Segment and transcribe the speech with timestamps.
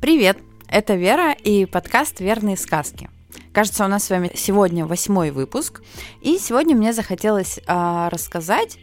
[0.00, 0.38] Привет!
[0.68, 3.08] Это Вера и подкаст «Верные сказки».
[3.52, 5.82] Кажется, у нас с вами сегодня восьмой выпуск,
[6.20, 8.78] и сегодня мне захотелось а, рассказать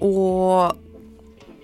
[0.00, 0.72] о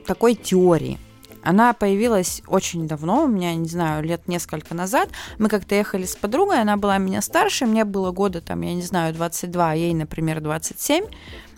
[0.07, 0.99] такой теории.
[1.43, 5.09] Она появилась очень давно, у меня, не знаю, лет несколько назад.
[5.39, 8.83] Мы как-то ехали с подругой, она была меня старше, мне было года, там, я не
[8.83, 11.07] знаю, 22, а ей, например, 27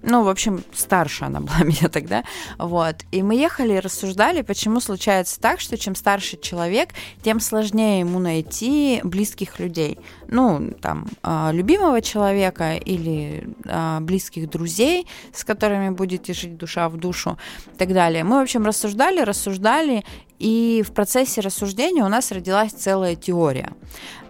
[0.07, 2.25] ну, в общем, старше она была меня тогда,
[2.59, 6.91] вот, и мы ехали и рассуждали, почему случается так, что чем старше человек,
[7.23, 9.99] тем сложнее ему найти близких людей,
[10.29, 16.97] ну, там, а, любимого человека или а, близких друзей, с которыми будете жить душа в
[16.97, 17.39] душу
[17.75, 18.25] и так далее.
[18.25, 20.05] Мы, в общем, рассуждали, рассуждали,
[20.39, 23.73] и в процессе рассуждения у нас родилась целая теория.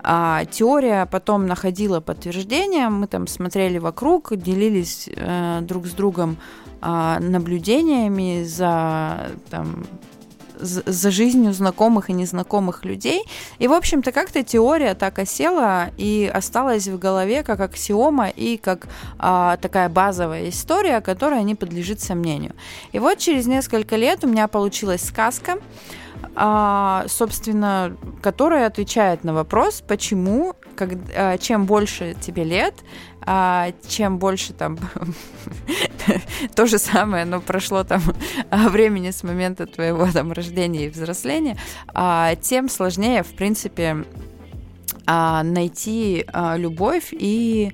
[0.06, 6.36] А, теория потом находила подтверждение, мы там смотрели вокруг, делились э, друг с другом
[6.82, 9.86] э, наблюдениями за там,
[10.60, 13.22] за жизнью знакомых и незнакомых людей.
[13.58, 18.86] И, в общем-то, как-то теория так осела и осталась в голове как аксиома и как
[19.18, 22.54] а, такая базовая история, которая не подлежит сомнению.
[22.92, 25.58] И вот через несколько лет у меня получилась сказка,
[27.08, 32.74] собственно, которая отвечает на вопрос, почему, как, а, чем больше тебе лет,
[33.20, 34.78] а, чем больше там
[36.54, 38.02] то же самое, но прошло там
[38.50, 41.56] времени с момента твоего там рождения и взросления,
[41.88, 44.04] а, тем сложнее, в принципе,
[45.06, 47.72] а, найти а, любовь и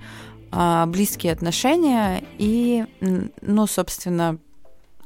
[0.50, 2.84] а, близкие отношения и,
[3.40, 4.38] ну, собственно,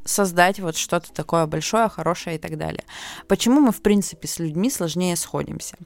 [0.04, 2.84] создать вот что-то такое большое, хорошее и так далее.
[3.28, 5.76] Почему мы, в принципе, с людьми сложнее сходимся?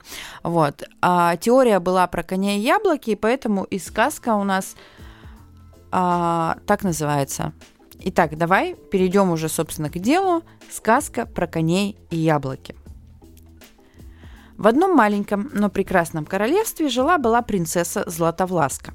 [0.42, 0.82] Вот.
[1.00, 4.74] А теория была про коня и яблоки, и поэтому и сказка у нас
[5.90, 7.52] а, так называется.
[8.00, 10.42] Итак, давай перейдем уже, собственно, к делу.
[10.70, 12.76] Сказка про коней и яблоки.
[14.56, 18.92] В одном маленьком, но прекрасном королевстве жила-была принцесса Златовласка.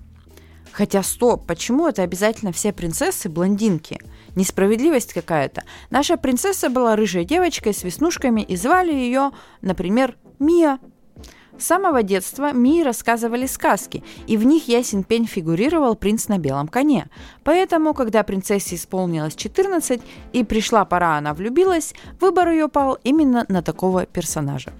[0.74, 4.00] Хотя стоп, почему это обязательно все принцессы блондинки?
[4.36, 5.64] Несправедливость какая-то.
[5.92, 9.32] Наша принцесса была рыжей девочкой с веснушками и звали ее,
[9.62, 10.80] например, Мия.
[11.60, 16.68] С самого детства Мии рассказывали сказки, и в них ясен пень фигурировал принц на белом
[16.68, 17.08] коне.
[17.44, 20.02] Поэтому, когда принцессе исполнилось 14
[20.34, 24.74] и пришла пора, она влюбилась, выбор ее пал именно на такого персонажа.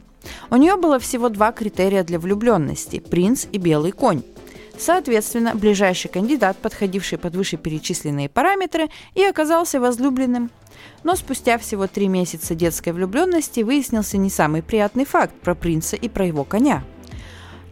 [0.50, 4.24] У нее было всего два критерия для влюбленности– принц и белый конь.
[4.78, 10.50] Соответственно, ближайший кандидат, подходивший под вышеперечисленные параметры, и оказался возлюбленным.
[11.04, 16.10] Но спустя всего три месяца детской влюбленности выяснился не самый приятный факт про принца и
[16.10, 16.84] про его коня.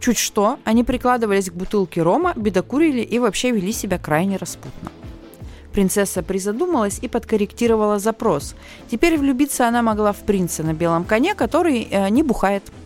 [0.00, 4.90] Чуть что, они прикладывались к бутылке рома, бедокурили и вообще вели себя крайне распутно.
[5.72, 8.54] Принцесса призадумалась и подкорректировала запрос.
[8.90, 12.64] Теперь влюбиться она могла в принца на белом коне, который э, не бухает–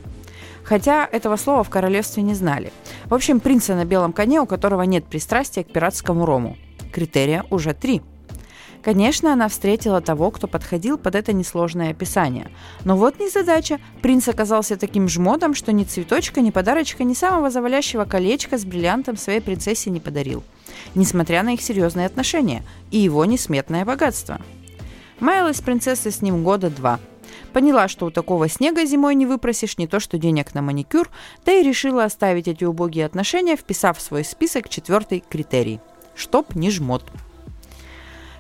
[0.67, 2.73] хотя этого слова в королевстве не знали.
[3.07, 6.57] В общем, принца на белом коне, у которого нет пристрастия к пиратскому рому.
[6.93, 8.03] Критерия уже три.
[8.83, 12.51] Конечно, она встретила того, кто подходил под это несложное описание.
[12.85, 13.81] Но вот не задача.
[14.01, 19.17] Принц оказался таким жмотом, что ни цветочка, ни подарочка, ни самого завалящего колечка с бриллиантом
[19.17, 20.45] своей принцессе не подарил.
[20.95, 24.41] Несмотря на их серьезные отношения и его несметное богатство.
[25.19, 27.01] Маялась принцесса с ним года два–
[27.57, 31.09] Поняла, что у такого снега зимой не выпросишь не то что денег на маникюр,
[31.47, 35.81] да и решила оставить эти убогие отношения, вписав в свой список четвертый критерий–
[36.15, 37.03] чтоб не жмот.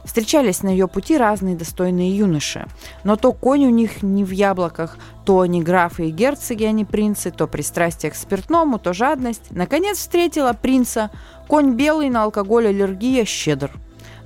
[0.04, 2.66] Встречались на ее пути разные достойные юноши,
[3.04, 6.84] но то конь у них не в яблоках, то они графы и герцоги, а не
[6.84, 9.44] принцы, то пристрастие к спиртному, то жадность.
[9.48, 11.10] Наконец встретила принца.
[11.48, 13.70] Конь белый, на алкоголь аллергия, щедр.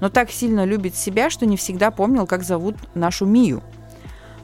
[0.01, 3.63] Но так сильно любит себя, что не всегда помнил, как зовут нашу Мию–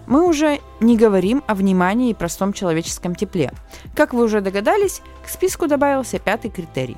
[0.06, 3.52] мы уже не говорим о внимании и простом человеческом тепле.
[3.94, 6.96] Как вы уже догадались, к списку добавился пятый критерий.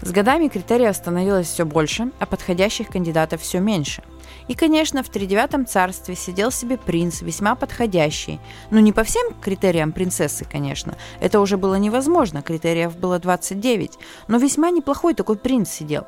[0.00, 4.02] С годами критериев становилось все больше, а подходящих кандидатов все меньше.
[4.46, 8.40] И, конечно, в тридевятом царстве сидел себе принц, весьма подходящий.
[8.70, 10.96] Ну, не по всем критериям принцессы, конечно.
[11.20, 13.98] Это уже было невозможно, критериев было 29.
[14.28, 16.06] Но весьма неплохой такой принц сидел.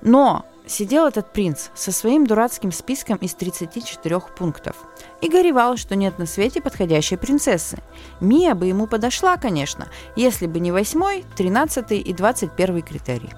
[0.00, 4.76] Но сидел этот принц со своим дурацким списком из 34 пунктов
[5.20, 7.78] и горевал, что нет на свете подходящей принцессы.
[8.20, 13.30] Мия бы ему подошла, конечно, если бы не восьмой, тринадцатый и двадцать первый критерий.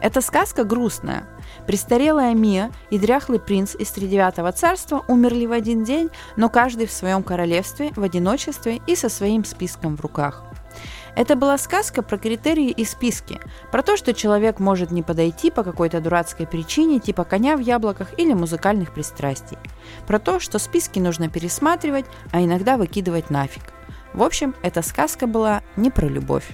[0.00, 1.24] Эта сказка грустная.
[1.66, 6.92] Престарелая Мия и дряхлый принц из Тридевятого царства умерли в один день, но каждый в
[6.92, 10.44] своем королевстве, в одиночестве и со своим списком в руках.
[11.16, 13.40] Это была сказка про критерии и списки,
[13.72, 18.08] про то, что человек может не подойти по какой-то дурацкой причине, типа коня в яблоках
[18.18, 19.58] или музыкальных пристрастий.
[20.06, 23.62] Про то, что списки нужно пересматривать, а иногда выкидывать нафиг.
[24.12, 26.48] В общем, эта сказка была не про любовь.